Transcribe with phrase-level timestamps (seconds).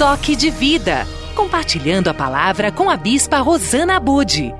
[0.00, 4.50] Toque de Vida, compartilhando a palavra com a Bispa Rosana Abude.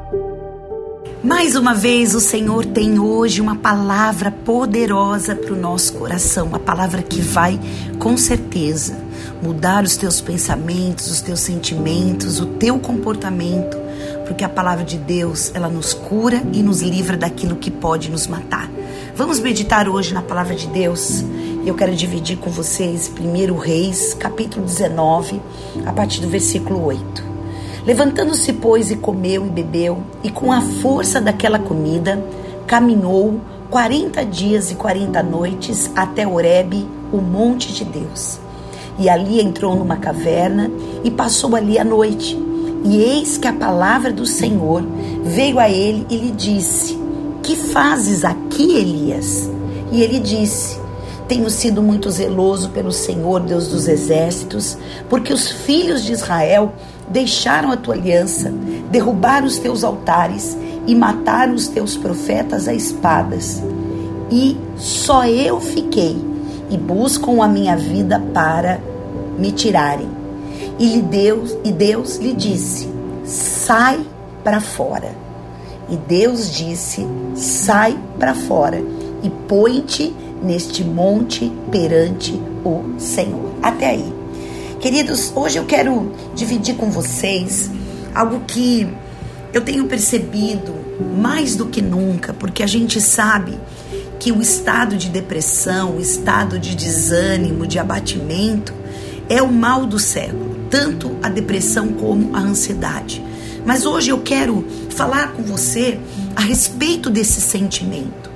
[1.25, 6.59] Mais uma vez, o Senhor tem hoje uma palavra poderosa para o nosso coração, uma
[6.59, 7.59] palavra que vai,
[7.99, 8.99] com certeza,
[9.43, 13.79] mudar os teus pensamentos, os teus sentimentos, o teu comportamento,
[14.27, 18.27] porque a palavra de Deus, ela nos cura e nos livra daquilo que pode nos
[18.27, 18.71] matar.
[19.17, 21.25] Vamos meditar hoje na palavra de Deus.
[21.65, 25.43] Eu quero dividir com vocês 1 Reis, capítulo 19,
[25.85, 27.23] a partir do versículo 8.
[27.85, 32.25] Levantando-se, pois, e comeu e bebeu, e com a força daquela comida,
[32.67, 38.41] caminhou quarenta dias e quarenta noites até Horebe, o monte de Deus.
[38.99, 40.71] E ali entrou numa caverna
[41.05, 42.39] e passou ali a noite.
[42.85, 44.83] E eis que a palavra do Senhor
[45.23, 46.99] veio a ele e lhe disse:
[47.43, 49.51] Que fazes aqui, Elias?
[49.93, 50.80] E ele disse:
[51.31, 54.77] tenho sido muito zeloso pelo Senhor, Deus dos exércitos,
[55.09, 56.73] porque os filhos de Israel
[57.09, 58.53] deixaram a tua aliança,
[58.91, 60.59] derrubaram os teus altares
[60.89, 63.63] e mataram os teus profetas a espadas.
[64.29, 66.21] E só eu fiquei
[66.69, 68.81] e buscam a minha vida para
[69.39, 70.09] me tirarem.
[70.81, 72.89] E Deus, e Deus lhe disse:
[73.25, 74.01] Sai
[74.43, 75.15] para fora.
[75.89, 78.83] E Deus disse: Sai para fora
[79.23, 82.33] e põe-te neste monte perante
[82.65, 83.55] o Senhor.
[83.63, 84.13] Até aí.
[84.81, 87.71] Queridos, hoje eu quero dividir com vocês
[88.15, 88.89] algo que
[89.53, 90.75] eu tenho percebido
[91.19, 93.59] mais do que nunca, porque a gente sabe
[94.19, 98.73] que o estado de depressão, o estado de desânimo, de abatimento,
[99.29, 103.25] é o mal do século, tanto a depressão como a ansiedade.
[103.65, 105.99] Mas hoje eu quero falar com você
[106.35, 108.30] a respeito desse sentimento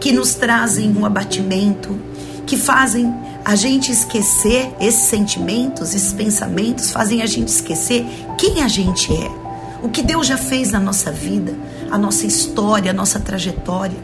[0.00, 1.98] que nos trazem um abatimento,
[2.46, 3.12] que fazem
[3.44, 8.04] a gente esquecer esses sentimentos, esses pensamentos, fazem a gente esquecer
[8.36, 9.30] quem a gente é,
[9.82, 11.54] o que Deus já fez na nossa vida,
[11.90, 13.96] a nossa história, a nossa trajetória.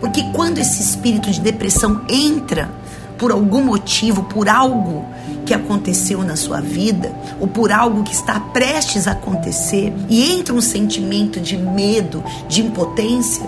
[0.00, 2.70] Porque quando esse espírito de depressão entra
[3.18, 5.04] por algum motivo, por algo
[5.44, 10.54] que aconteceu na sua vida, ou por algo que está prestes a acontecer, e entra
[10.54, 13.44] um sentimento de medo, de impotência,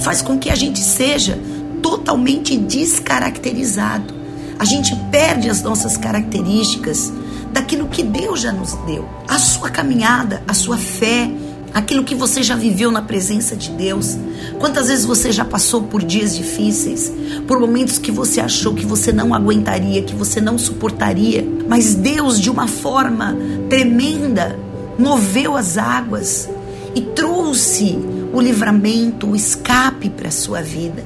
[0.00, 1.38] faz com que a gente seja
[1.82, 4.14] totalmente descaracterizado.
[4.58, 7.12] A gente perde as nossas características
[7.52, 9.08] daquilo que Deus já nos deu.
[9.26, 11.30] A sua caminhada, a sua fé,
[11.72, 14.16] aquilo que você já viveu na presença de Deus.
[14.58, 17.12] Quantas vezes você já passou por dias difíceis,
[17.46, 22.40] por momentos que você achou que você não aguentaria, que você não suportaria, mas Deus,
[22.40, 23.36] de uma forma
[23.68, 24.58] tremenda,
[24.98, 26.48] moveu as águas
[26.94, 27.98] e trouxe
[28.32, 31.04] o livramento, o escape para a sua vida.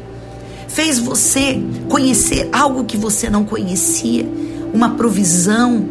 [0.68, 4.26] Fez você conhecer algo que você não conhecia,
[4.72, 5.86] uma provisão,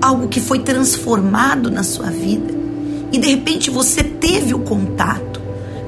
[0.00, 2.54] algo que foi transformado na sua vida.
[3.12, 5.40] E de repente você teve o contato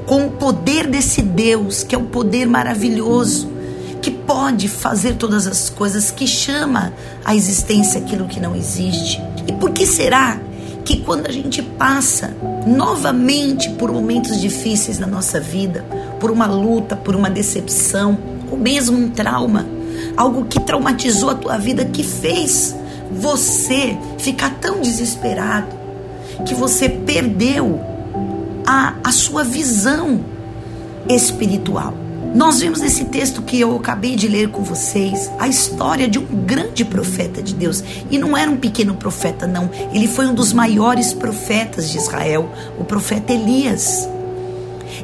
[0.05, 3.49] com o poder desse Deus, que é o poder maravilhoso,
[4.01, 6.93] que pode fazer todas as coisas, que chama
[7.25, 9.21] à existência aquilo que não existe.
[9.47, 10.39] E por que será
[10.89, 12.35] que quando a gente passa
[12.65, 15.85] novamente por momentos difíceis na nossa vida,
[16.19, 18.17] por uma luta, por uma decepção,
[18.49, 19.67] ou mesmo um trauma,
[20.17, 22.75] algo que traumatizou a tua vida, que fez
[23.11, 25.67] você ficar tão desesperado,
[26.43, 27.79] que você perdeu
[28.65, 30.21] a, a sua visão
[31.07, 31.93] espiritual.
[32.33, 36.25] Nós vimos nesse texto que eu acabei de ler com vocês a história de um
[36.45, 37.83] grande profeta de Deus.
[38.11, 39.69] E não era um pequeno profeta, não.
[39.91, 44.07] Ele foi um dos maiores profetas de Israel, o profeta Elias.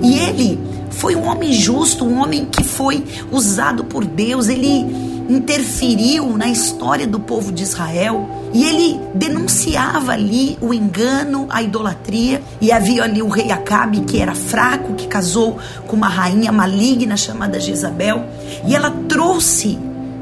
[0.02, 0.60] E ele
[0.92, 4.48] foi um homem justo, um homem que foi usado por Deus.
[4.48, 11.62] Ele interferiu na história do povo de Israel e ele denunciava ali o engano, a
[11.62, 12.42] idolatria.
[12.62, 17.18] E havia ali o rei Acabe, que era fraco, que casou com uma rainha maligna
[17.18, 18.26] chamada Jezabel.
[18.66, 19.78] E ela trouxe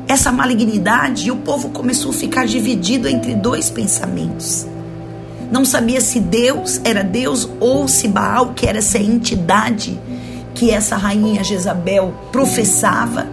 [0.08, 4.66] essa malignidade e o povo começou a ficar dividido entre dois pensamentos.
[5.52, 10.00] Não sabia se Deus era Deus ou se Baal, que era essa entidade
[10.54, 13.28] que essa rainha Jezabel professava,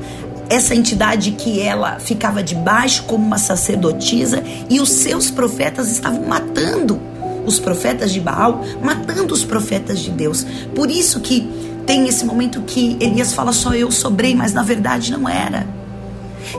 [0.50, 7.00] essa entidade que ela ficava debaixo como uma sacerdotisa e os seus profetas estavam matando
[7.46, 10.44] os profetas de Baal, matando os profetas de Deus.
[10.74, 11.48] Por isso que
[11.86, 15.66] tem esse momento que Elias fala só eu sobrei, mas na verdade não era.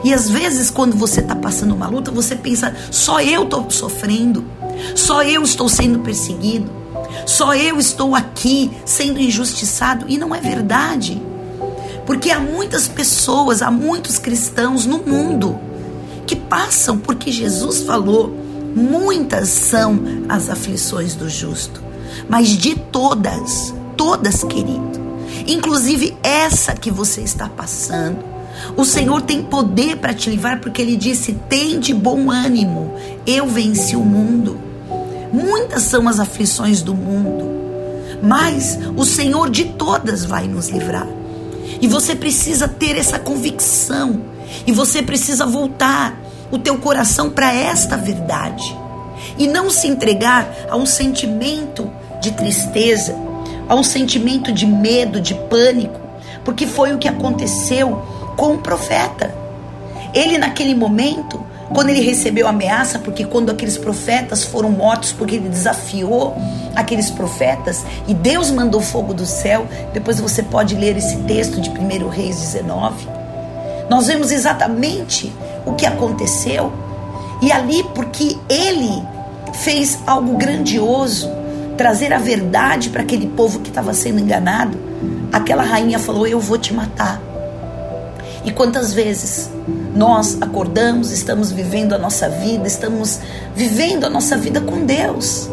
[0.02, 4.42] E às vezes quando você está passando uma luta, você pensa só eu estou sofrendo,
[4.94, 6.70] só eu estou sendo perseguido,
[7.26, 11.20] só eu estou aqui sendo injustiçado e não é verdade.
[12.12, 15.58] Porque há muitas pessoas, há muitos cristãos no mundo
[16.26, 18.36] que passam porque Jesus falou
[18.76, 19.98] Muitas são
[20.28, 21.82] as aflições do justo,
[22.28, 25.00] mas de todas, todas, querido,
[25.46, 28.22] inclusive essa que você está passando,
[28.76, 32.94] o Senhor tem poder para te livrar, porque Ele disse: tem de bom ânimo,
[33.26, 34.58] eu venci o mundo.
[35.32, 37.50] Muitas são as aflições do mundo,
[38.22, 41.08] mas o Senhor de todas vai nos livrar.
[41.80, 44.22] E você precisa ter essa convicção,
[44.66, 46.20] e você precisa voltar
[46.50, 48.76] o teu coração para esta verdade
[49.38, 51.90] e não se entregar a um sentimento
[52.20, 53.16] de tristeza,
[53.68, 56.00] a um sentimento de medo, de pânico,
[56.44, 58.02] porque foi o que aconteceu
[58.36, 59.34] com o profeta.
[60.12, 65.48] Ele, naquele momento, quando ele recebeu ameaça, porque quando aqueles profetas foram mortos, porque ele
[65.48, 66.36] desafiou
[66.74, 71.70] aqueles profetas e Deus mandou fogo do céu, depois você pode ler esse texto de
[71.70, 73.08] 1 Reis 19.
[73.88, 75.32] Nós vemos exatamente
[75.64, 76.72] o que aconteceu.
[77.40, 79.02] E ali, porque ele
[79.52, 81.30] fez algo grandioso,
[81.76, 84.78] trazer a verdade para aquele povo que estava sendo enganado,
[85.32, 87.20] aquela rainha falou: Eu vou te matar.
[88.44, 89.50] E quantas vezes
[89.94, 93.20] nós acordamos, estamos vivendo a nossa vida, estamos
[93.54, 95.48] vivendo a nossa vida com Deus,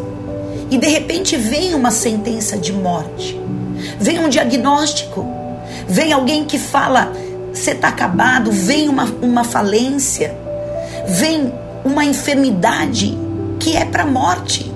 [0.70, 3.40] e de repente vem uma sentença de morte,
[3.98, 5.26] vem um diagnóstico,
[5.88, 7.12] vem alguém que fala:
[7.52, 10.34] você está acabado, vem uma, uma falência,
[11.06, 11.52] vem
[11.84, 13.16] uma enfermidade
[13.58, 14.72] que é para a morte.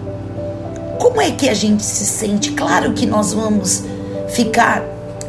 [0.99, 2.53] Como é que a gente se sente?
[2.53, 3.85] Claro que nós vamos
[4.29, 4.83] ficar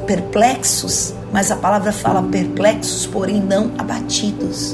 [0.06, 4.74] perplexos, mas a palavra fala perplexos, porém não abatidos.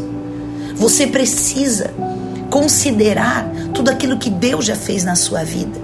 [0.76, 1.90] Você precisa
[2.52, 5.82] considerar tudo aquilo que Deus já fez na sua vida.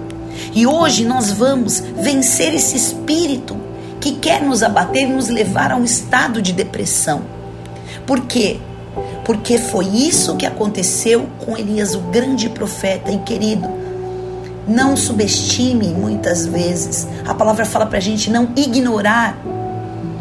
[0.54, 3.56] E hoje nós vamos vencer esse espírito
[4.00, 7.22] que quer nos abater e nos levar a um estado de depressão.
[8.06, 8.60] Por quê?
[9.24, 13.10] Porque foi isso que aconteceu com Elias, o grande profeta.
[13.10, 13.68] E querido,
[14.68, 17.08] não subestime muitas vezes.
[17.26, 19.36] A palavra fala para a gente não ignorar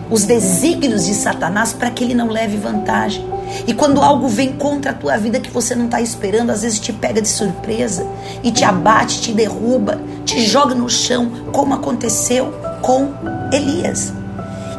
[0.10, 3.26] os desígnios de Satanás para que ele não leve vantagem.
[3.66, 6.80] E quando algo vem contra a tua vida que você não está esperando, às vezes
[6.80, 8.06] te pega de surpresa
[8.44, 13.14] e te abate, te derruba, te joga no chão, como aconteceu com
[13.52, 14.14] Elias.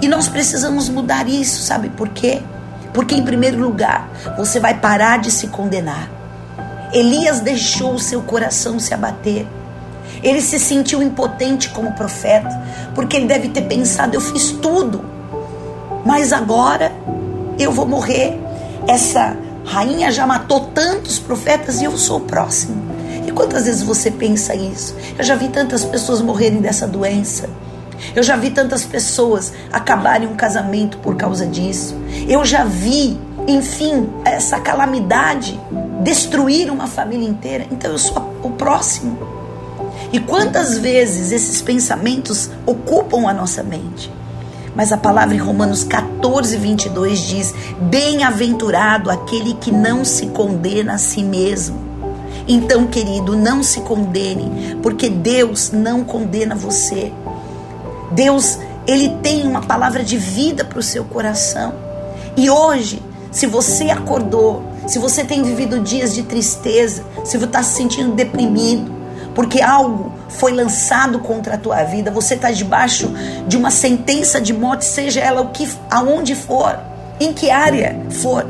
[0.01, 2.41] E nós precisamos mudar isso, sabe por quê?
[2.93, 6.11] Porque, em primeiro lugar, você vai parar de se condenar.
[6.93, 9.47] Elias deixou o seu coração se abater.
[10.23, 12.49] Ele se sentiu impotente como profeta,
[12.95, 15.05] porque ele deve ter pensado: eu fiz tudo,
[16.05, 16.93] mas agora
[17.59, 18.39] eu vou morrer.
[18.87, 22.83] Essa rainha já matou tantos profetas e eu sou o próximo.
[23.27, 24.97] E quantas vezes você pensa isso?
[25.19, 27.51] Eu já vi tantas pessoas morrerem dessa doença.
[28.15, 31.97] Eu já vi tantas pessoas acabarem um casamento por causa disso.
[32.29, 35.61] Eu já vi, enfim, essa calamidade
[36.03, 37.67] destruir uma família inteira.
[37.71, 39.19] Então eu sou o próximo.
[40.13, 44.11] E quantas vezes esses pensamentos ocupam a nossa mente?
[44.79, 50.99] Mas a palavra em Romanos 14, 22 diz: Bem-aventurado aquele que não se condena a
[50.99, 51.77] si mesmo.
[52.47, 57.13] Então, querido, não se condene, porque Deus não condena você.
[58.13, 61.75] Deus, ele tem uma palavra de vida para o seu coração.
[62.37, 63.03] E hoje,
[63.33, 68.15] se você acordou, se você tem vivido dias de tristeza, se você está se sentindo
[68.15, 68.93] deprimido,
[69.35, 73.11] porque algo foi lançado contra a tua vida, você está debaixo
[73.47, 76.79] de uma sentença de morte, seja ela o que, aonde for,
[77.19, 78.47] em que área for,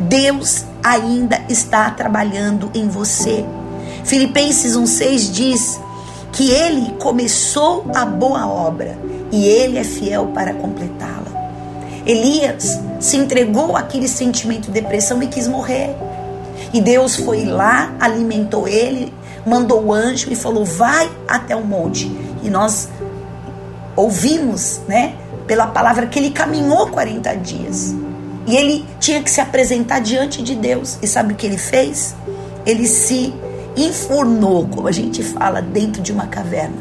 [0.00, 3.44] Deus ainda está trabalhando em você.
[4.04, 5.80] Filipenses 1,6 diz:
[6.36, 8.98] que ele começou a boa obra
[9.32, 11.24] e ele é fiel para completá-la.
[12.04, 15.96] Elias se entregou àquele sentimento de depressão e quis morrer.
[16.74, 19.14] E Deus foi lá, alimentou ele,
[19.46, 22.10] mandou o anjo e falou: "Vai até o monte".
[22.42, 22.88] E nós
[23.96, 25.14] ouvimos, né,
[25.46, 27.94] pela palavra que ele caminhou 40 dias.
[28.46, 30.98] E ele tinha que se apresentar diante de Deus.
[31.02, 32.14] E sabe o que ele fez?
[32.64, 33.34] Ele se
[33.76, 36.76] enfurnou, como a gente fala, dentro de uma caverna.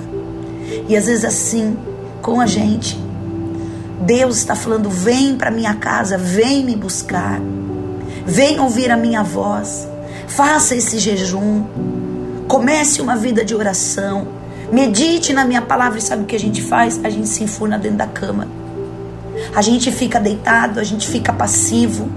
[0.88, 1.76] E às vezes assim,
[2.22, 3.00] com a gente,
[4.02, 7.40] Deus está falando: vem para minha casa, vem me buscar,
[8.26, 9.88] vem ouvir a minha voz,
[10.28, 11.64] faça esse jejum,
[12.56, 14.30] comece uma vida de oração,
[14.72, 16.00] medite na minha palavra.
[16.00, 17.04] E sabe o que a gente faz?
[17.04, 18.48] A gente se enfurna dentro da cama,
[19.54, 22.08] a gente fica deitado, a gente fica passivo,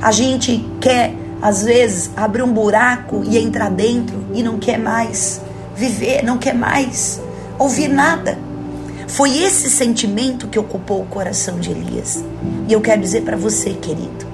[0.00, 5.42] a gente quer às vezes abre um buraco e entrar dentro e não quer mais
[5.76, 7.20] viver, não quer mais
[7.58, 8.38] ouvir nada.
[9.08, 12.24] Foi esse sentimento que ocupou o coração de Elias.
[12.66, 14.24] E eu quero dizer para você, querido,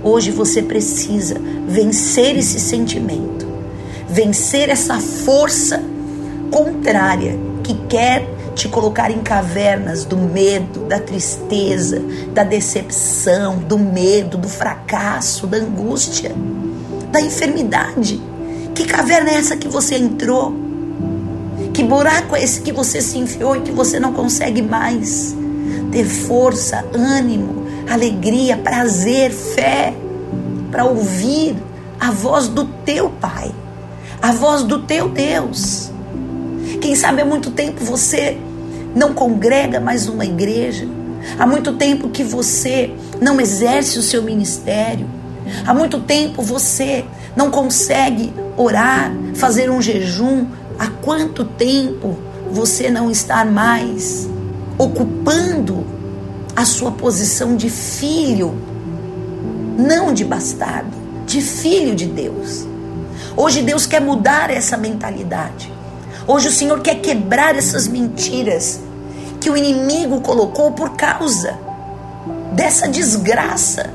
[0.00, 3.47] hoje você precisa vencer esse sentimento.
[4.08, 5.82] Vencer essa força
[6.50, 14.36] contrária que quer te colocar em cavernas do medo, da tristeza, da decepção, do medo,
[14.36, 16.34] do fracasso, da angústia,
[17.12, 18.20] da enfermidade.
[18.74, 20.54] Que caverna é essa que você entrou?
[21.72, 25.36] Que buraco é esse que você se enfiou e que você não consegue mais
[25.92, 29.94] ter força, ânimo, alegria, prazer, fé
[30.70, 31.56] para ouvir
[32.00, 33.52] a voz do teu Pai,
[34.20, 35.90] a voz do teu Deus?
[36.80, 38.38] Quem sabe há muito tempo você
[38.94, 40.86] não congrega mais uma igreja.
[41.38, 45.06] Há muito tempo que você não exerce o seu ministério.
[45.66, 47.04] Há muito tempo você
[47.36, 50.46] não consegue orar, fazer um jejum.
[50.78, 52.18] Há quanto tempo
[52.50, 54.28] você não está mais
[54.76, 55.84] ocupando
[56.54, 58.54] a sua posição de filho,
[59.76, 60.96] não de bastardo,
[61.26, 62.66] de filho de Deus?
[63.40, 65.72] Hoje Deus quer mudar essa mentalidade.
[66.26, 68.80] Hoje o Senhor quer quebrar essas mentiras
[69.40, 71.56] que o inimigo colocou por causa
[72.50, 73.90] dessa desgraça,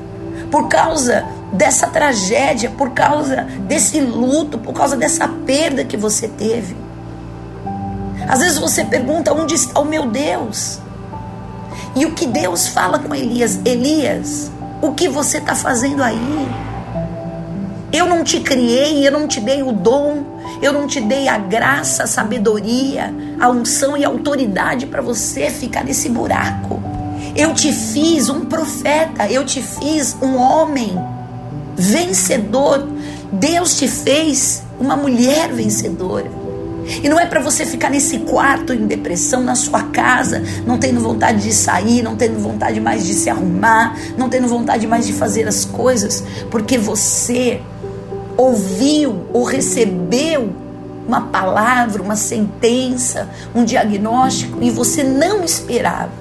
[0.49, 6.77] por causa dessa tragédia, por causa desse luto, por causa dessa perda que você teve.
[8.25, 10.79] Às vezes você pergunta: onde está o meu Deus?
[11.97, 13.59] E o que Deus fala com Elias?
[13.65, 14.49] Elias,
[14.81, 16.72] o que você está fazendo aí?
[17.93, 20.23] Eu não te criei, eu não te dei o dom,
[20.63, 25.51] eu não te dei a graça, a sabedoria, a unção e a autoridade para você
[25.51, 26.81] ficar nesse buraco.
[27.35, 30.97] Eu te fiz um profeta, eu te fiz um homem
[31.75, 32.87] vencedor.
[33.31, 36.31] Deus te fez uma mulher vencedora.
[37.03, 40.99] E não é para você ficar nesse quarto em depressão na sua casa, não tendo
[40.99, 45.13] vontade de sair, não tendo vontade mais de se arrumar, não tendo vontade mais de
[45.13, 47.61] fazer as coisas, porque você
[48.37, 50.51] ouviu ou recebeu
[51.07, 56.11] uma palavra, uma sentença, um diagnóstico e você não esperava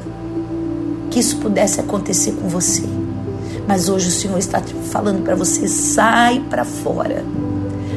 [1.11, 2.83] que isso pudesse acontecer com você.
[3.67, 7.25] Mas hoje o Senhor está falando para você: sai para fora,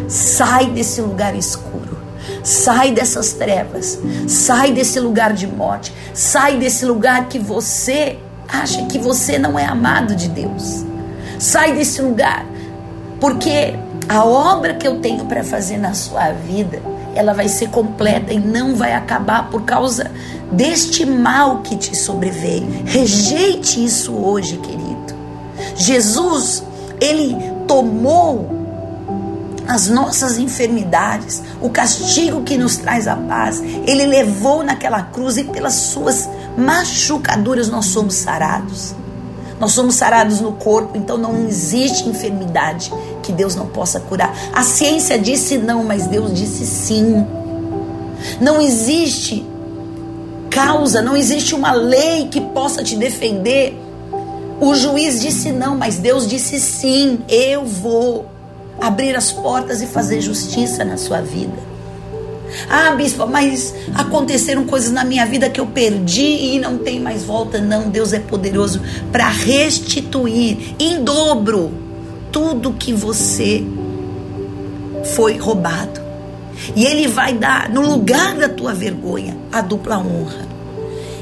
[0.07, 1.97] sai desse lugar escuro,
[2.43, 8.99] sai dessas trevas, sai desse lugar de morte, sai desse lugar que você acha que
[8.99, 10.85] você não é amado de Deus.
[11.39, 12.45] Sai desse lugar,
[13.19, 13.75] porque
[14.07, 16.81] a obra que eu tenho para fazer na sua vida,
[17.15, 20.11] ela vai ser completa e não vai acabar por causa
[20.51, 22.67] deste mal que te sobreveio.
[22.85, 25.15] Rejeite isso hoje, querido.
[25.75, 26.63] Jesus,
[26.99, 27.35] ele
[27.67, 28.65] tomou
[29.67, 35.43] as nossas enfermidades, o castigo que nos traz a paz, ele levou naquela cruz e
[35.43, 38.95] pelas suas machucaduras nós somos sarados.
[39.59, 42.91] Nós somos sarados no corpo, então não existe enfermidade
[43.23, 44.33] que Deus não possa curar.
[44.53, 47.25] A ciência disse não, mas Deus disse sim.
[48.41, 49.45] Não existe
[50.49, 53.79] causa, não existe uma lei que possa te defender.
[54.59, 57.19] O juiz disse não, mas Deus disse sim.
[57.29, 58.25] Eu vou
[58.79, 61.74] abrir as portas e fazer justiça na sua vida.
[62.69, 67.23] Ah, bispo, mas aconteceram coisas na minha vida que eu perdi e não tem mais
[67.23, 67.59] volta.
[67.59, 68.81] Não, Deus é poderoso
[69.11, 71.71] para restituir em dobro
[72.31, 73.63] tudo que você
[75.15, 76.01] foi roubado.
[76.75, 80.45] E Ele vai dar, no lugar da tua vergonha, a dupla honra.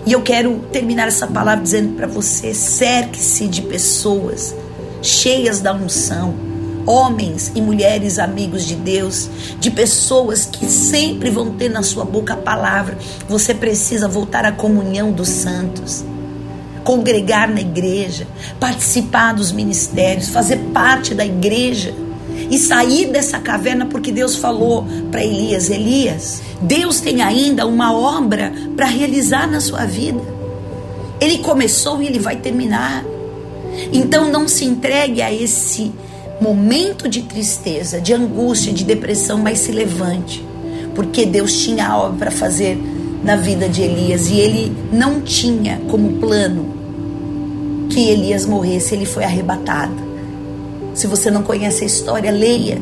[0.06, 4.56] E eu quero terminar essa palavra dizendo para você: cerque-se de pessoas
[5.02, 6.52] cheias da unção
[6.86, 12.34] homens e mulheres amigos de Deus, de pessoas que sempre vão ter na sua boca
[12.34, 12.98] a palavra.
[13.28, 16.04] Você precisa voltar à comunhão dos santos,
[16.84, 18.28] congregar na igreja,
[18.60, 21.94] participar dos ministérios, fazer parte da igreja
[22.50, 28.54] e sair dessa caverna porque Deus falou para Elias: Elias, Deus tem ainda uma obra
[28.75, 30.22] para realizar na sua vida.
[31.20, 33.06] Ele começou e ele vai terminar.
[33.92, 35.92] Então não se entregue a esse
[36.44, 40.46] momento de tristeza, de angústia, de depressão, mas se levante,
[40.94, 42.78] porque Deus tinha algo para fazer
[43.24, 46.74] na vida de Elias e ele não tinha como plano
[47.90, 49.96] que Elias morresse, ele foi arrebatado.
[50.94, 52.78] Se você não conhece a história, leia.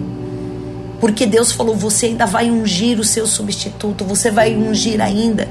[0.99, 5.47] Porque Deus falou: você ainda vai ungir o seu substituto, você vai ungir ainda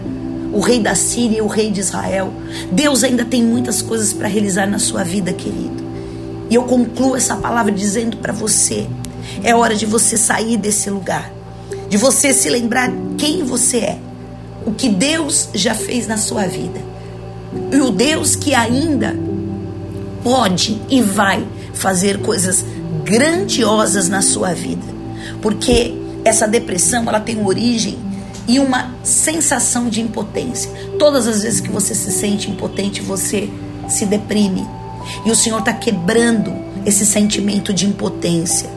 [0.52, 2.33] o rei da Síria e o rei de Israel.
[2.73, 5.89] Deus ainda tem muitas coisas para realizar na sua vida, querido.
[6.50, 8.87] E eu concluo essa palavra dizendo para você:
[9.42, 11.33] é hora de você sair desse lugar,
[11.88, 13.99] de você se lembrar quem você é,
[14.66, 16.80] o que Deus já fez na sua vida,
[17.73, 19.16] e o Deus que ainda
[20.25, 22.64] pode e vai fazer coisas
[23.04, 24.85] grandiosas na sua vida,
[25.40, 27.99] porque essa depressão, ela tem origem
[28.47, 30.71] e uma sensação de impotência.
[30.99, 33.49] Todas as vezes que você se sente impotente, você
[33.88, 34.66] se deprime.
[35.25, 36.52] E o Senhor está quebrando
[36.85, 38.71] esse sentimento de impotência,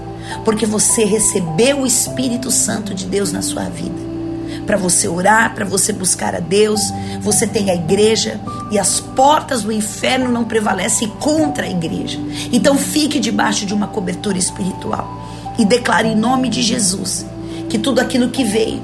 [0.44, 4.13] porque você recebeu o Espírito Santo de Deus na sua vida
[4.65, 6.82] para você orar, para você buscar a Deus.
[7.22, 8.39] Você tem a igreja
[8.72, 12.20] e as portas do inferno não prevalecem contra a igreja.
[12.51, 17.25] Então fique debaixo de uma cobertura espiritual e declare em nome de Jesus
[17.70, 18.82] que tudo aquilo que veio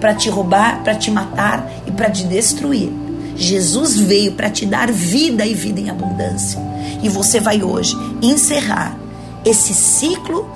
[0.00, 2.92] para te roubar, para te matar e para te destruir,
[3.34, 6.60] Jesus veio para te dar vida e vida em abundância.
[7.02, 8.98] E você vai hoje encerrar
[9.44, 10.48] esse ciclo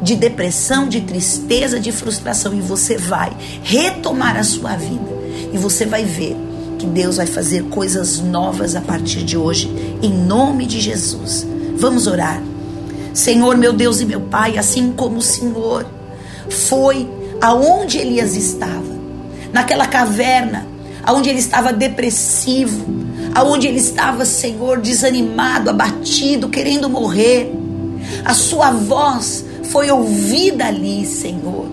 [0.00, 5.18] de depressão, de tristeza, de frustração e você vai retomar a sua vida
[5.52, 6.36] e você vai ver
[6.78, 9.68] que Deus vai fazer coisas novas a partir de hoje,
[10.00, 11.44] em nome de Jesus.
[11.76, 12.40] Vamos orar.
[13.12, 15.84] Senhor, meu Deus e meu Pai, assim como o Senhor
[16.48, 17.08] foi
[17.40, 18.96] aonde Elias estava,
[19.52, 20.66] naquela caverna,
[21.02, 23.07] aonde ele estava depressivo,
[23.38, 27.52] aonde ele estava, Senhor, desanimado, abatido, querendo morrer.
[28.24, 31.66] A sua voz foi ouvida ali, Senhor.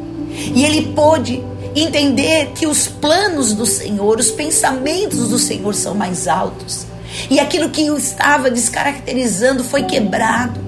[0.54, 1.44] E ele pôde
[1.76, 6.86] entender que os planos do Senhor, os pensamentos do Senhor são mais altos.
[7.32, 10.62] E aquilo que o estava descaracterizando foi quebrado.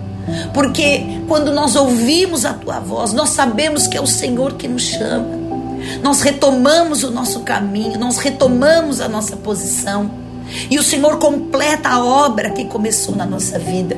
[0.52, 4.82] Porque quando nós ouvimos a tua voz, nós sabemos que é o Senhor que nos
[4.82, 5.28] chama.
[6.02, 10.26] Nós retomamos o nosso caminho, nós retomamos a nossa posição.
[10.70, 13.98] E o Senhor completa a obra que começou na nossa vida.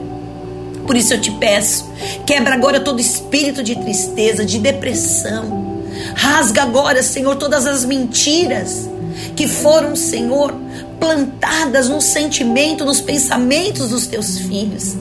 [0.86, 1.88] Por isso eu te peço,
[2.26, 5.84] quebra agora todo espírito de tristeza, de depressão.
[6.16, 8.90] Rasga agora, Senhor, todas as mentiras
[9.36, 10.54] que foram, Senhor,
[11.00, 14.96] plantadas no sentimento, nos pensamentos dos teus filhos.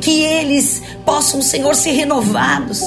[0.00, 2.82] Que eles possam, Senhor, ser renovados,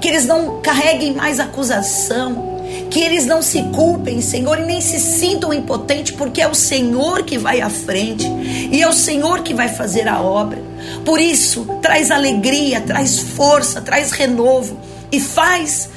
[0.00, 2.51] que eles não carreguem mais acusação,
[2.92, 7.22] que eles não se culpem, Senhor, e nem se sintam impotentes, porque é o Senhor
[7.22, 8.26] que vai à frente
[8.70, 10.62] e é o Senhor que vai fazer a obra.
[11.02, 14.78] Por isso, traz alegria, traz força, traz renovo
[15.10, 15.88] e faz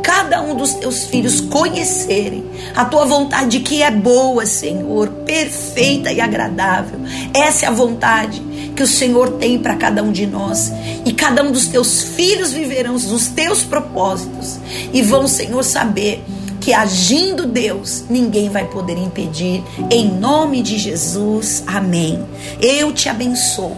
[0.00, 6.20] cada um dos teus filhos conhecerem a tua vontade que é boa, Senhor, perfeita e
[6.20, 7.00] agradável.
[7.34, 8.40] Essa é a vontade
[8.76, 10.72] que o Senhor tem para cada um de nós.
[11.04, 14.58] E cada um dos teus filhos viverão os teus propósitos
[14.92, 16.22] e vão, Senhor, saber
[16.64, 19.62] que agindo Deus, ninguém vai poder impedir.
[19.90, 22.24] Em nome de Jesus, amém.
[22.58, 23.76] Eu te abençoo.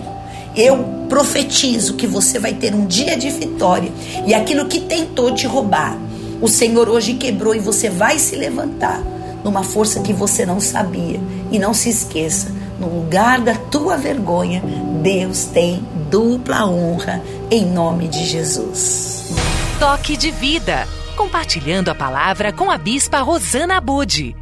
[0.55, 3.91] Eu profetizo que você vai ter um dia de vitória
[4.25, 5.99] e aquilo que tentou te roubar,
[6.41, 9.03] o Senhor hoje quebrou e você vai se levantar
[9.43, 11.21] numa força que você não sabia.
[11.51, 14.63] E não se esqueça, no lugar da tua vergonha,
[15.03, 17.21] Deus tem dupla honra
[17.51, 19.25] em nome de Jesus.
[19.81, 20.87] Toque de vida.
[21.17, 24.37] Compartilhando a palavra com a bispa Rosana Bude.